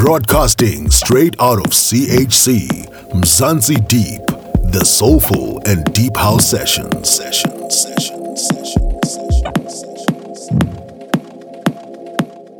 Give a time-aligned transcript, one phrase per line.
[0.00, 4.24] Broadcasting straight out of CHC, Mzansi Deep,
[4.72, 7.06] the soulful and deep house sessions.
[7.06, 10.48] Sessions, sessions, sessions, sessions.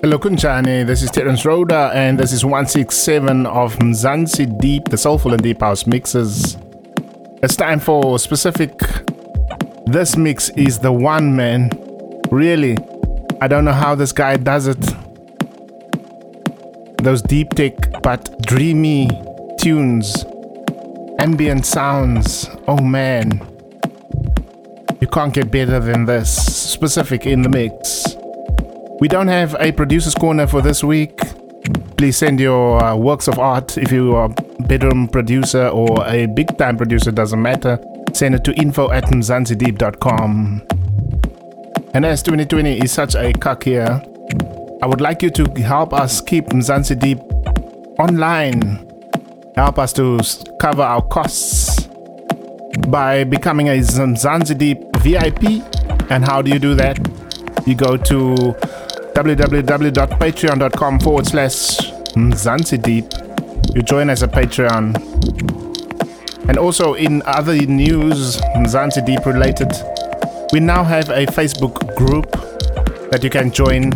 [0.02, 5.32] Hello Kunjani, this is Terence Roda and this is 167 of Mzansi Deep, the soulful
[5.32, 6.58] and deep house mixes.
[7.42, 8.78] It's time for specific.
[9.86, 11.70] This mix is the one man.
[12.30, 12.76] Really,
[13.40, 14.99] I don't know how this guy does it.
[17.02, 19.08] Those deep tech but dreamy
[19.58, 20.24] tunes,
[21.18, 22.48] ambient sounds.
[22.68, 23.40] Oh man,
[25.00, 26.30] you can't get better than this.
[26.30, 28.04] Specific in the mix.
[29.00, 31.18] We don't have a producer's corner for this week.
[31.96, 36.26] Please send your uh, works of art if you are a bedroom producer or a
[36.26, 37.78] big time producer, doesn't matter.
[38.12, 40.62] Send it to info at mzansideep.com.
[41.94, 44.02] And as 2020 is such a cuck year,
[44.82, 47.18] I would like you to help us keep Mzansi Deep
[47.98, 48.86] online.
[49.54, 50.18] Help us to
[50.58, 51.86] cover our costs
[52.88, 55.62] by becoming a Mzansi Deep VIP.
[56.10, 56.98] And how do you do that?
[57.66, 58.54] You go to
[59.14, 61.76] www.patreon.com forward slash
[62.14, 63.04] Mzansi Deep.
[63.74, 64.96] You join as a Patreon.
[66.48, 69.70] And also in other news, Mzansi Deep related,
[70.54, 72.30] we now have a Facebook group
[73.10, 73.92] that you can join.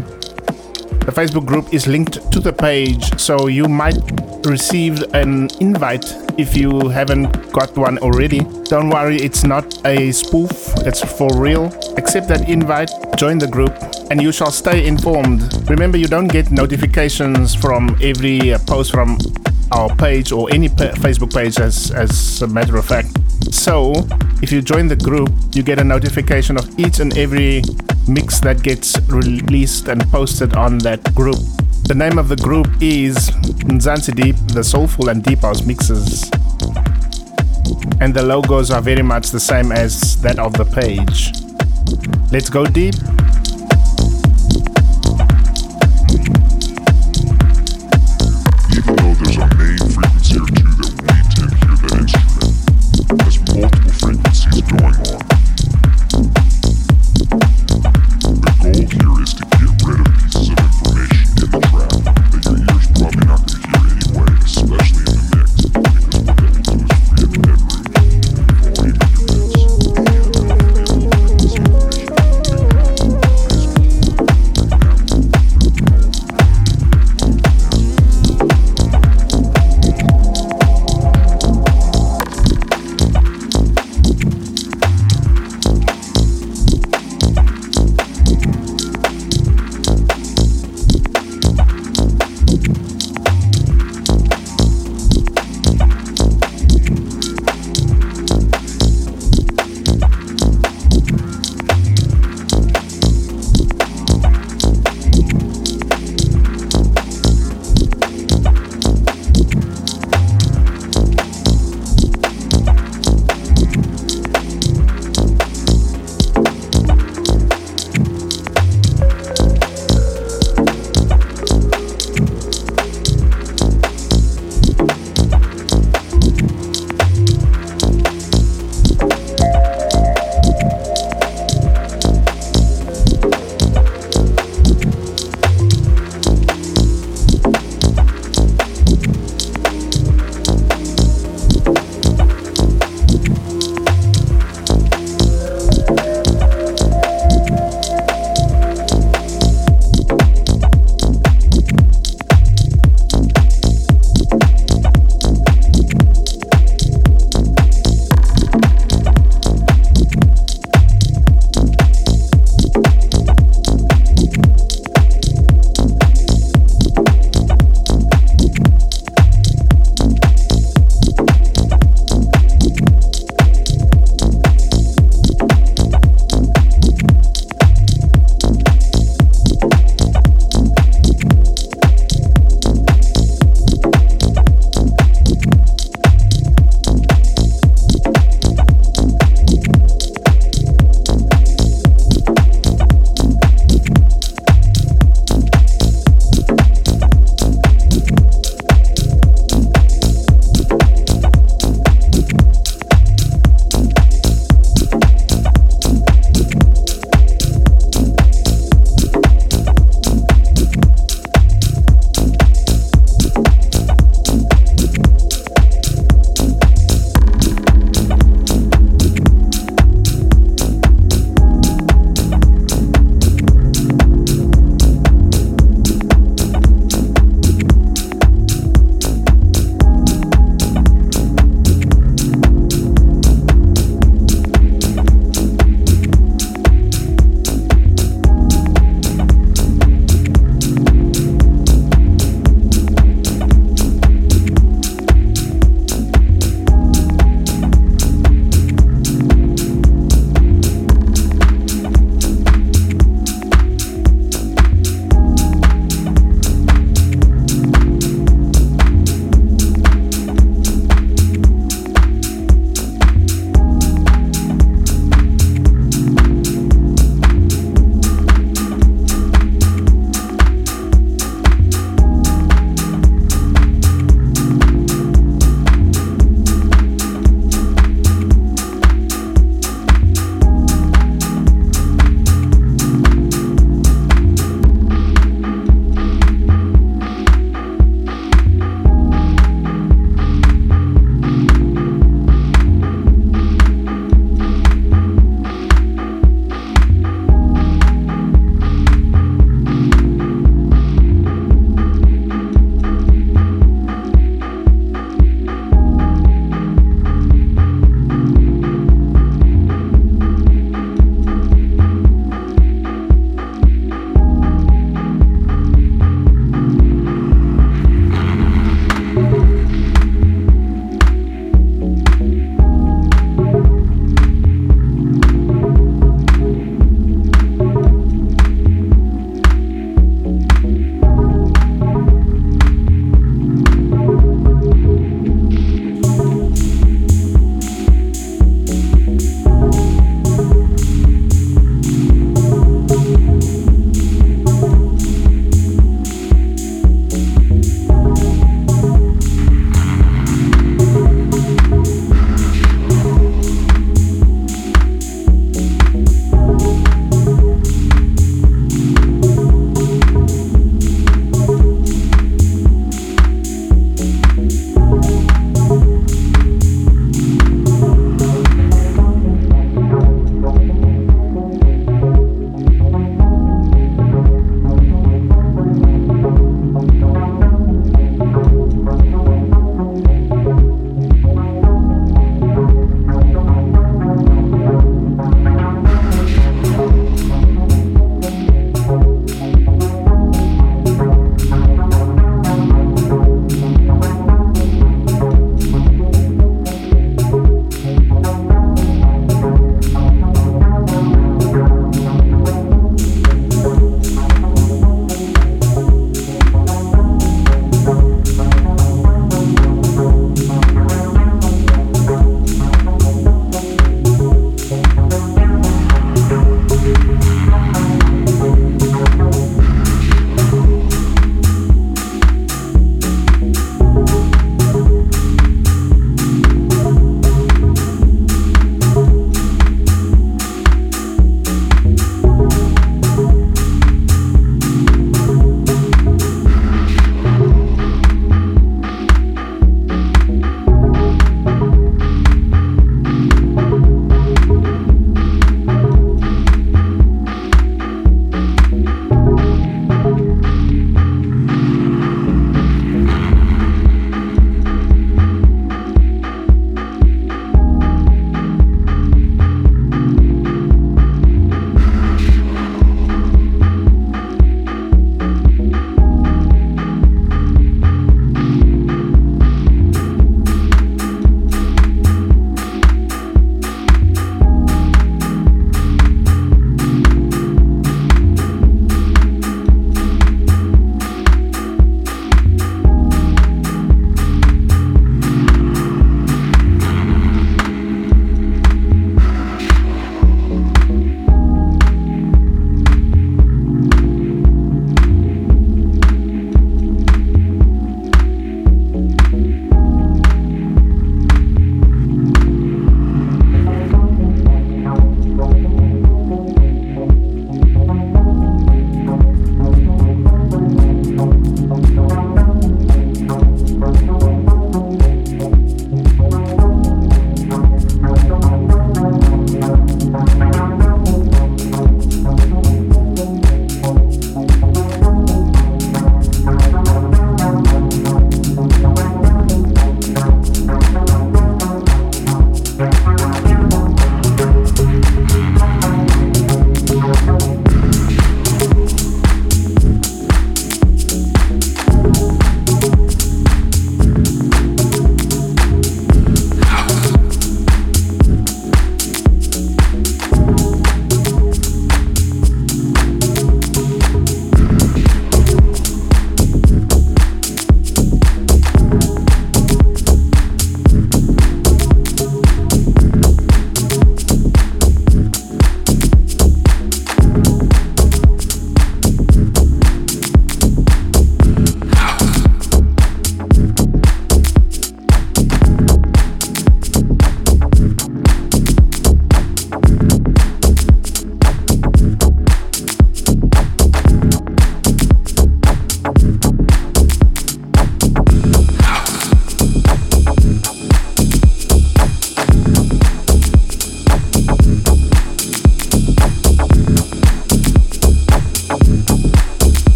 [1.05, 3.99] The Facebook group is linked to the page, so you might
[4.47, 6.05] receive an invite
[6.39, 8.41] if you haven't got one already.
[8.65, 11.67] Don't worry, it's not a spoof, it's for real.
[11.99, 13.75] Accept that invite, join the group,
[14.11, 15.43] and you shall stay informed.
[15.69, 19.19] Remember, you don't get notifications from every post from
[19.73, 23.09] our page or any pa- Facebook page, as, as a matter of fact.
[23.51, 23.93] So,
[24.43, 27.63] if you join the group, you get a notification of each and every
[28.09, 31.39] mix that gets released and posted on that group.
[31.85, 33.31] The name of the group is
[33.67, 36.31] Mzansi Deep, the Soulful and Deep House Mixes.
[38.01, 41.33] And the logos are very much the same as that of the page.
[42.33, 42.95] Let's go deep.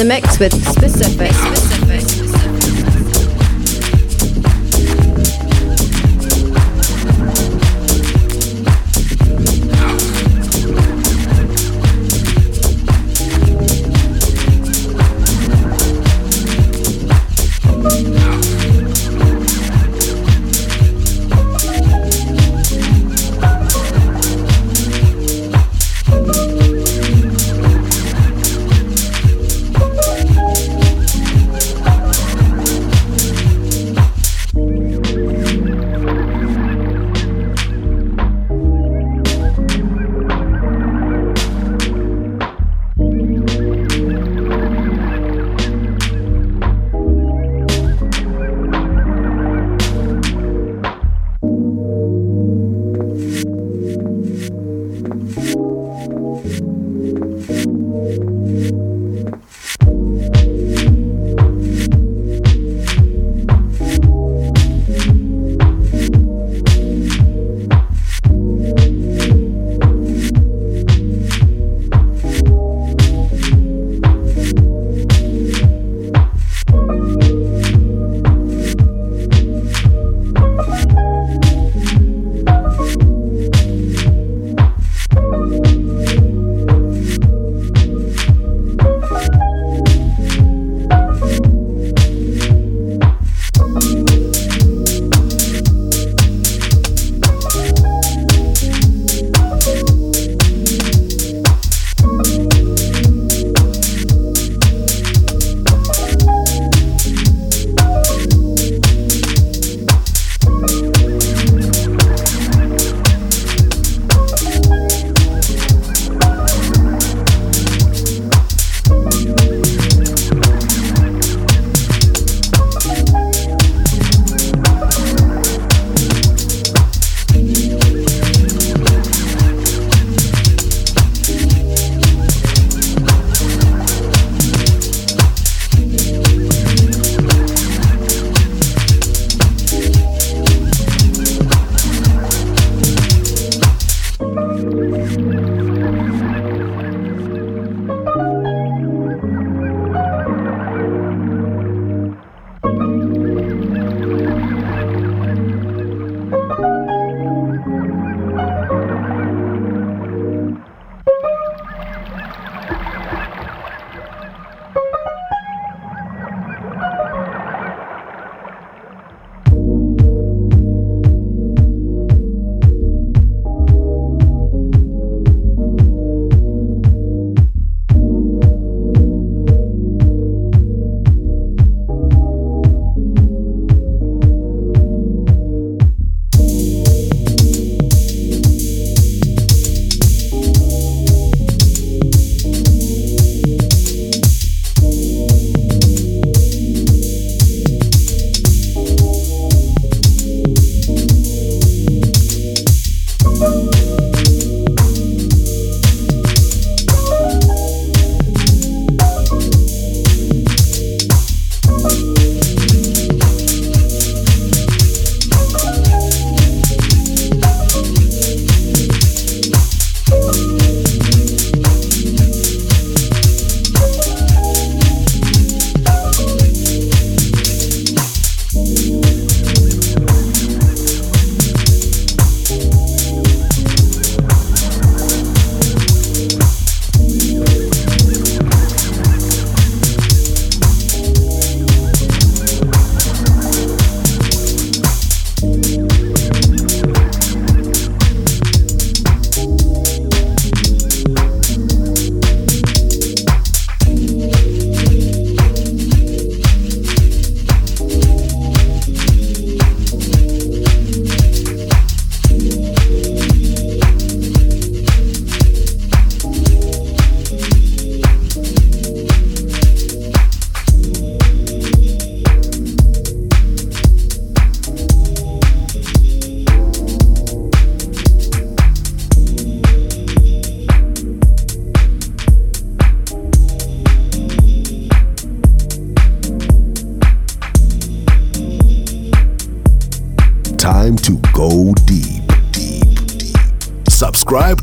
[0.00, 1.49] The mix with specific.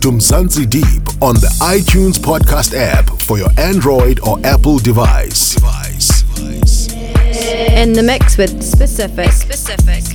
[0.07, 5.55] To Mzansi Deep on the iTunes podcast app for your Android or Apple device.
[5.55, 6.21] Device.
[6.21, 6.93] device.
[7.73, 9.33] In the mix with specific.
[9.33, 10.06] Specific.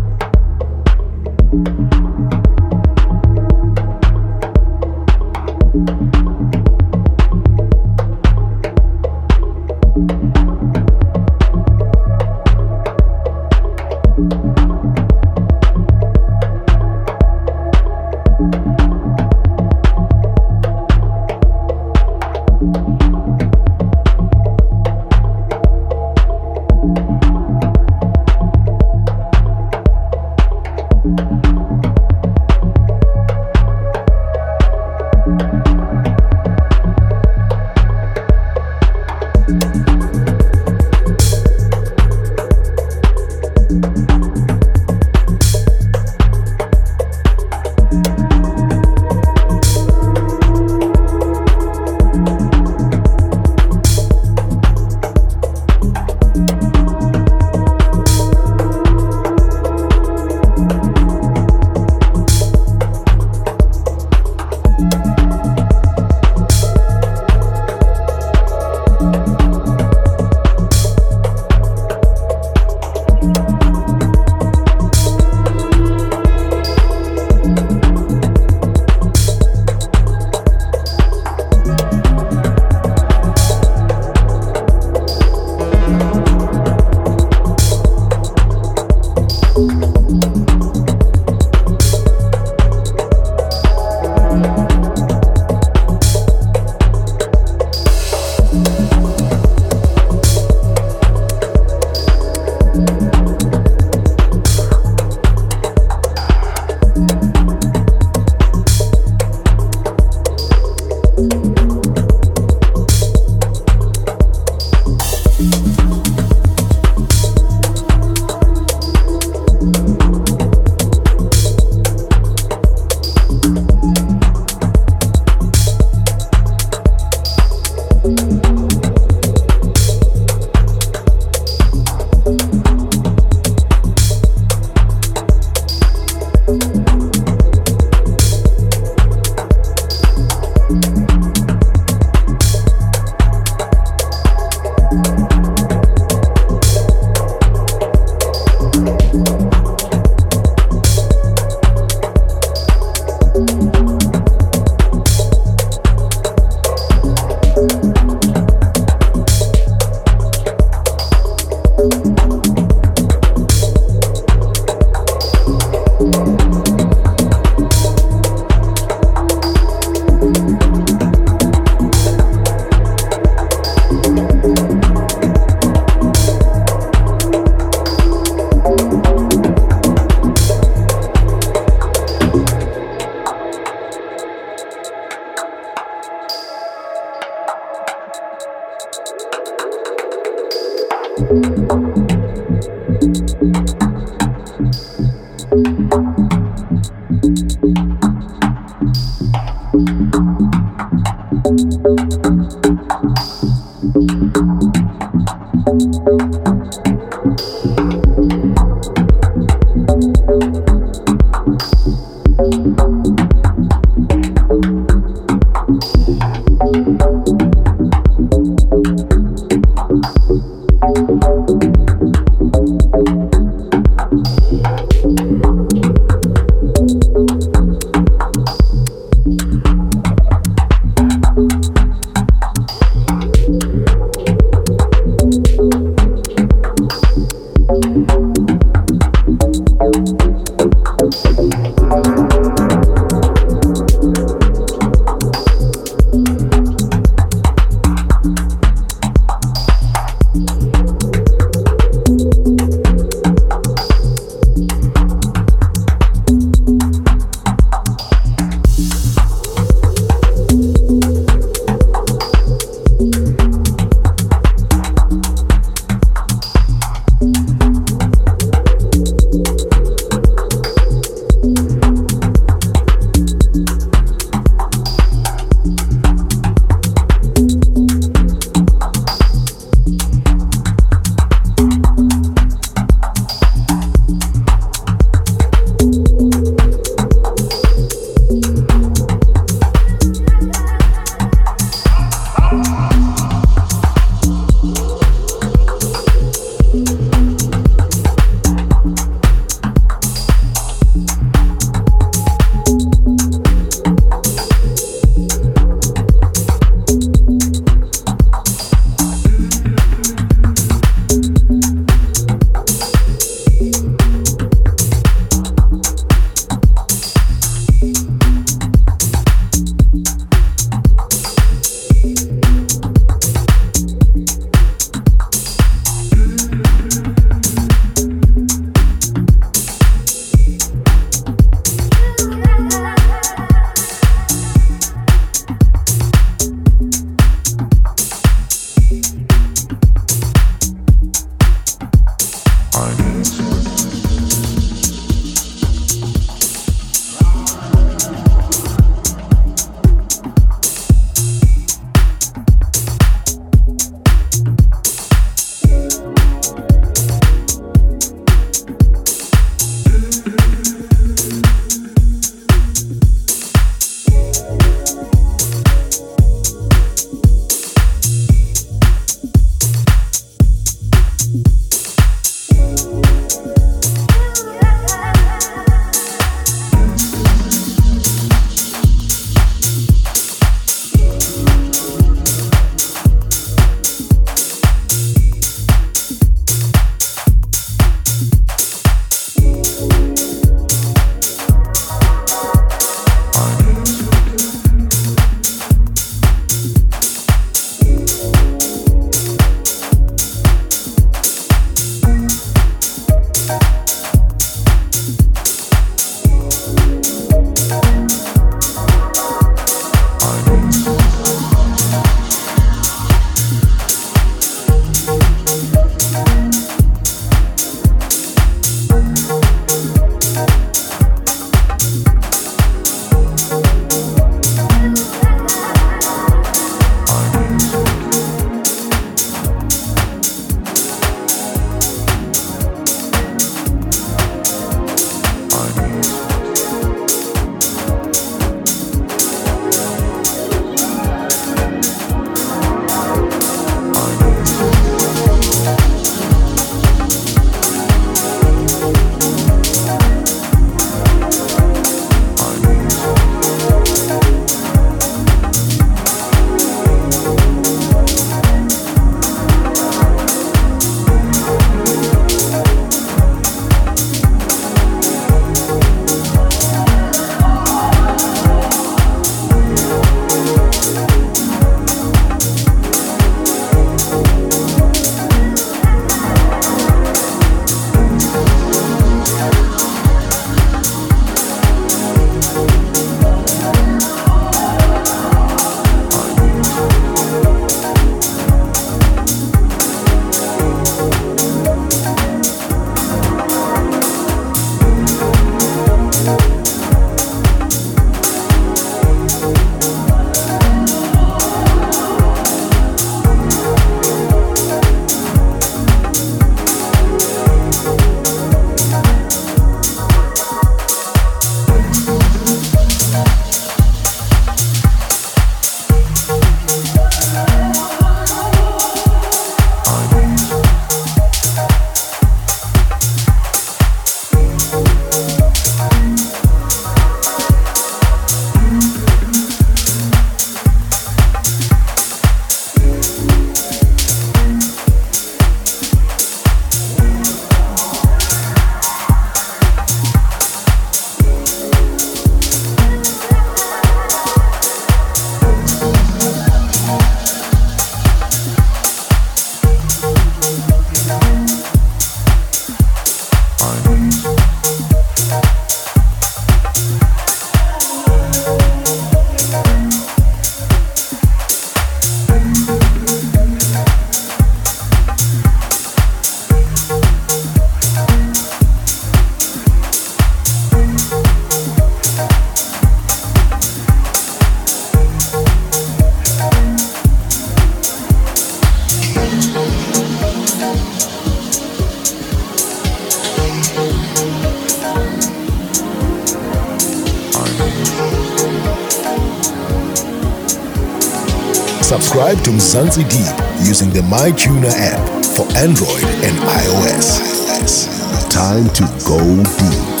[594.10, 598.28] MyTuner app for Android and iOS.
[598.28, 600.00] Time to go deep.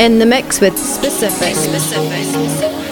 [0.00, 1.54] In the mix with specific.
[1.54, 2.87] Specific.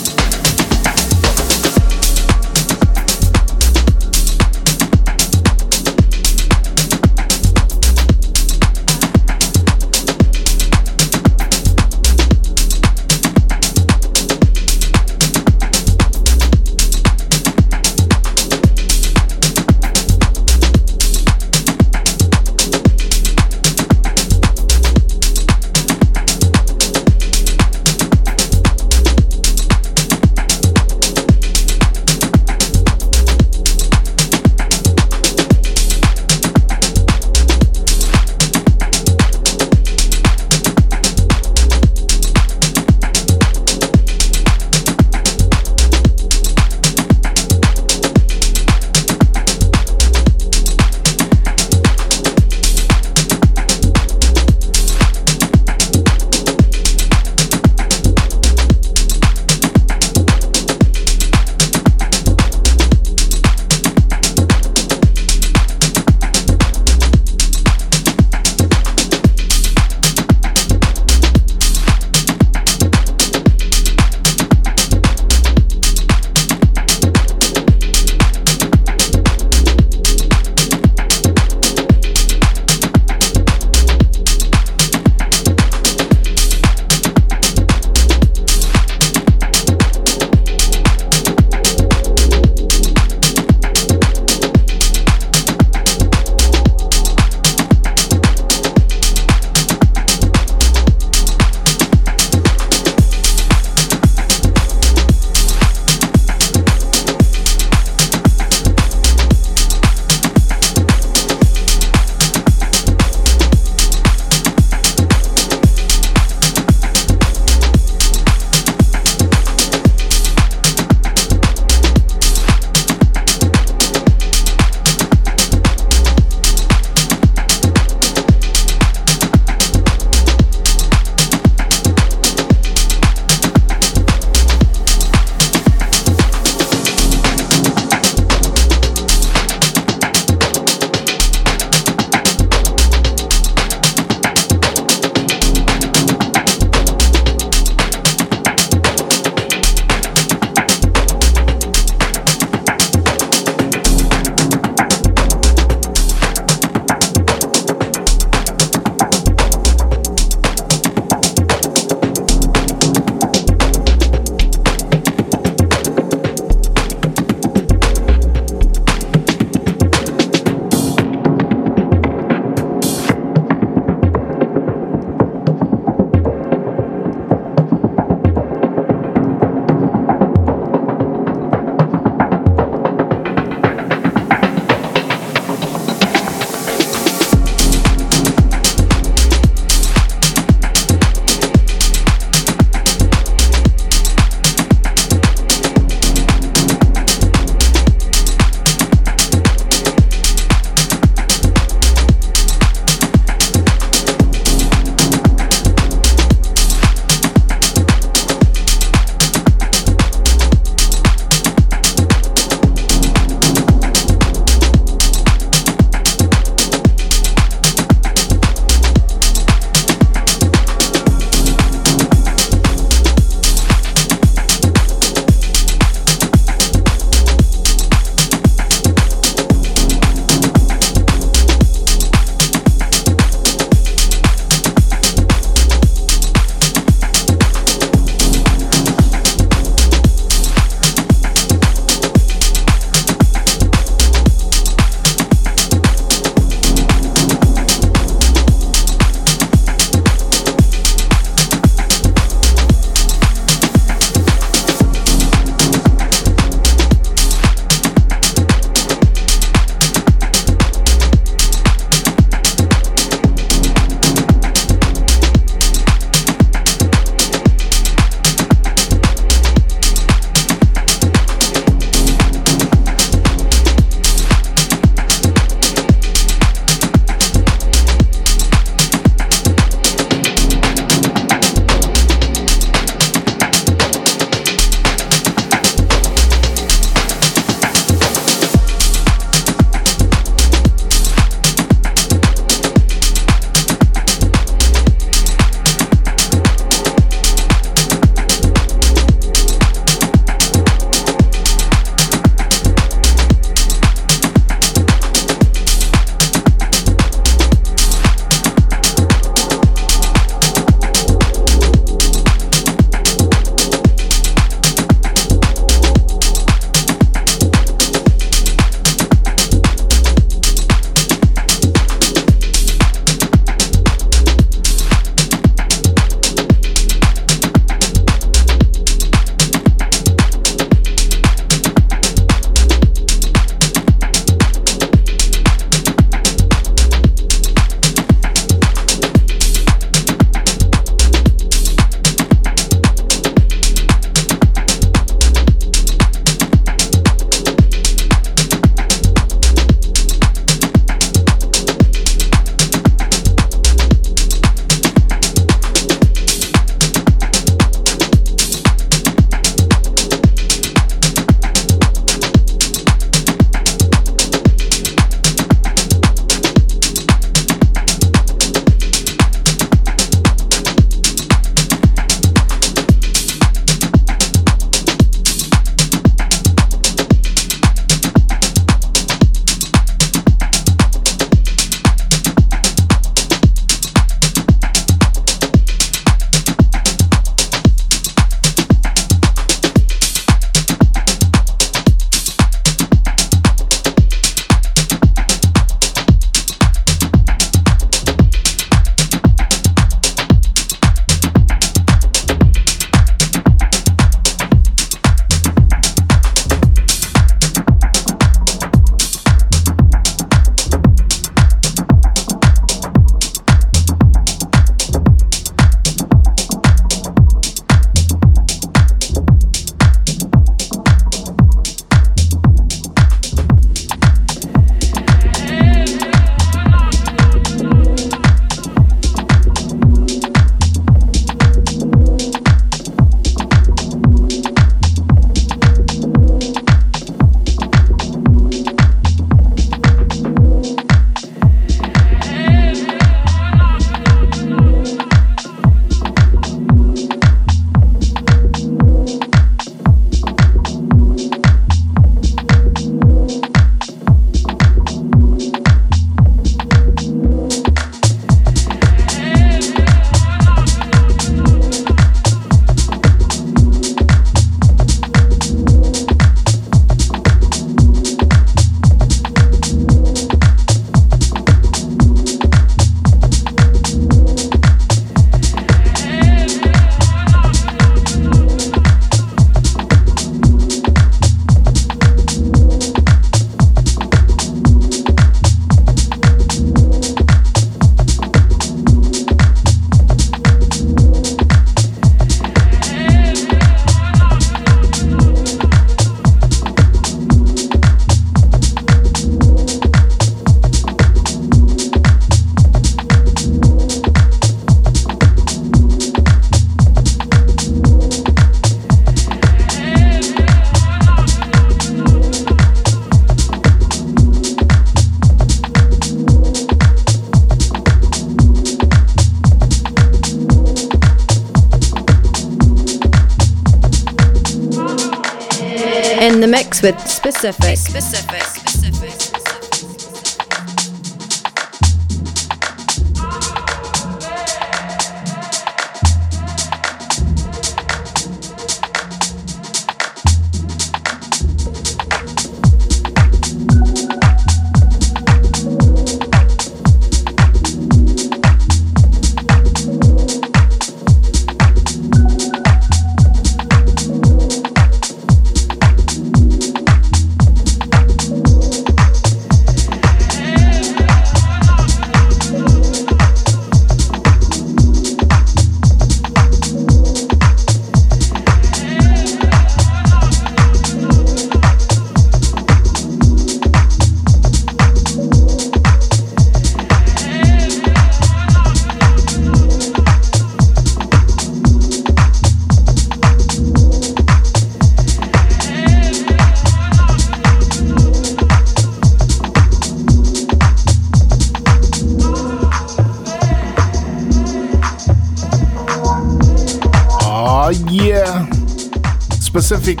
[599.62, 600.00] Specific.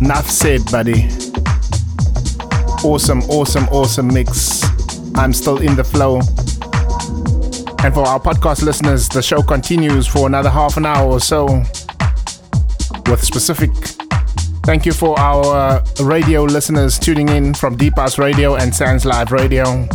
[0.00, 1.08] Enough said, buddy.
[2.84, 4.62] Awesome, awesome, awesome mix.
[5.16, 6.18] I'm still in the flow.
[7.84, 11.46] And for our podcast listeners, the show continues for another half an hour or so
[13.06, 13.72] with specific.
[14.64, 19.04] Thank you for our uh, radio listeners tuning in from Deep House Radio and Sands
[19.04, 19.88] Live Radio.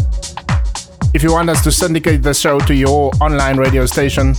[1.13, 4.35] If you want us to syndicate the show to your online radio station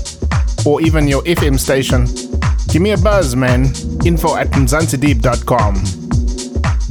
[0.66, 2.06] or even your FM station,
[2.68, 3.64] Give me a buzz, man.
[4.04, 5.74] Info at mzansideep.com.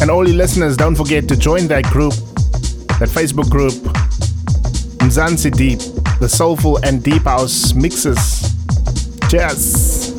[0.01, 2.13] And all you listeners, don't forget to join that group,
[2.99, 3.73] that Facebook group,
[4.99, 5.79] Mzansi Deep,
[6.19, 8.41] the soulful and deep house mixes.
[9.29, 10.13] Cheers.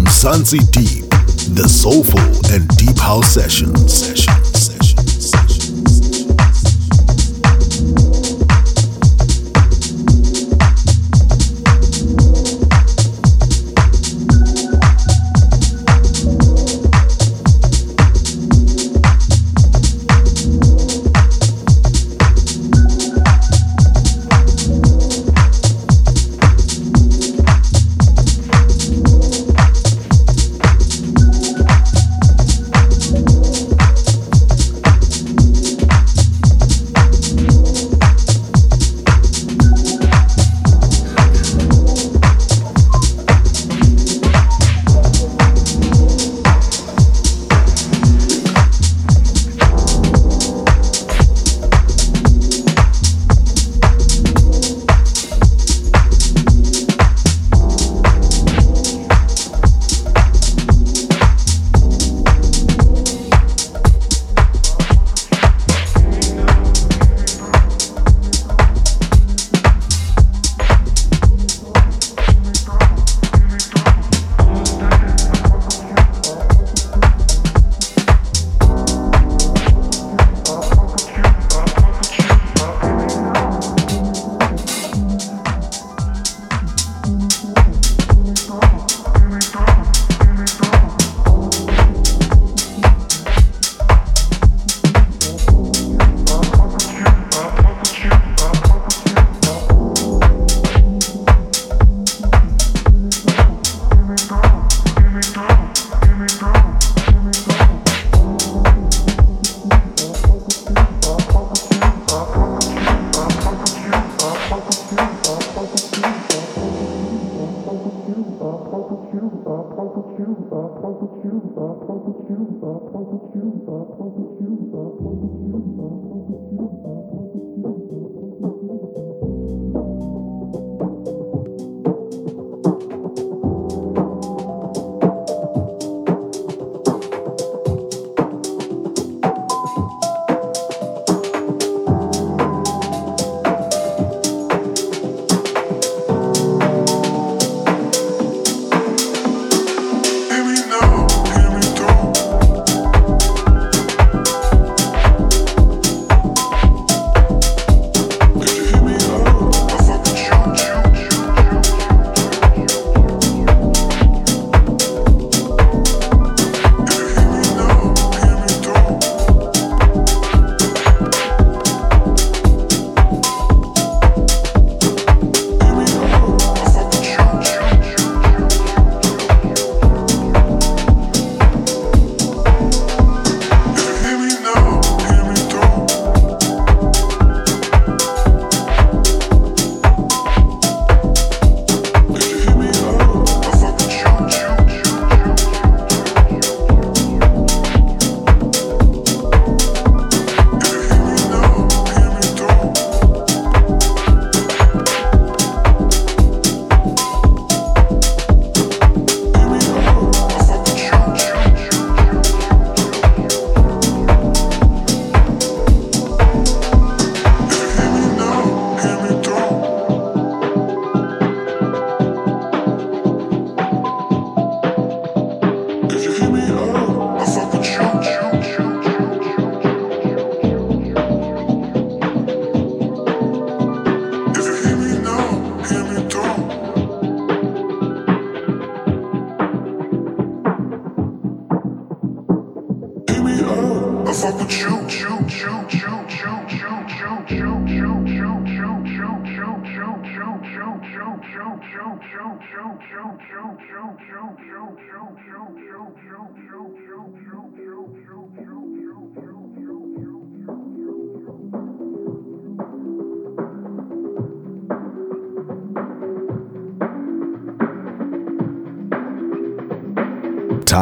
[0.00, 1.04] Mzansi Deep,
[1.54, 2.20] the soulful
[2.52, 3.92] and deep house sessions.
[3.92, 4.53] sessions.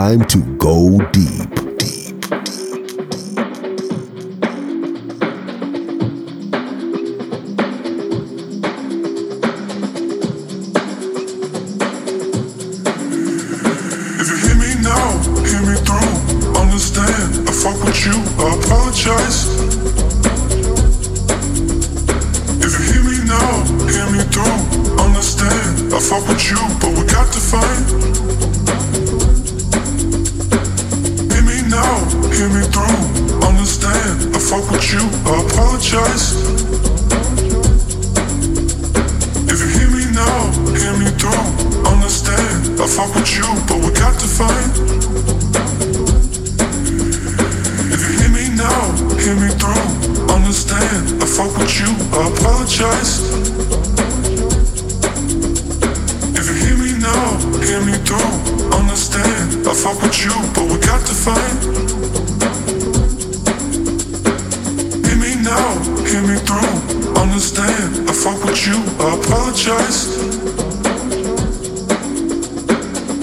[0.03, 0.52] time to
[58.73, 59.67] understand.
[59.67, 61.59] I fuck with you, but we got to fight.
[65.07, 65.69] Hear me now,
[66.05, 66.75] hear me through.
[67.21, 70.01] Understand, I fuck with you, I apologize.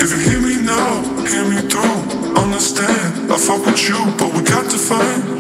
[0.02, 1.98] If you hear me now, hear me through.
[2.42, 5.39] Understand, I fuck with you, but we got to fight.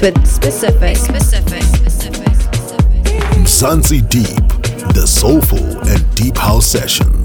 [0.00, 0.96] with specific.
[0.96, 1.62] Specific.
[3.36, 4.48] Mzansi Deep,
[4.94, 5.58] the soulful
[5.88, 7.15] and deep house sessions.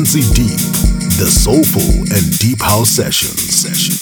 [0.00, 0.56] Deep,
[1.18, 3.38] the soulful and deep house sessions.
[3.54, 3.99] sessions.